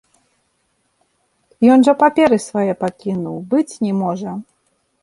Ён 1.75 1.79
жа 1.89 1.93
паперы 2.01 2.37
свае 2.49 2.73
пакінуў, 2.83 3.37
быць 3.55 3.69
не 3.87 3.93
можа! 4.01 4.31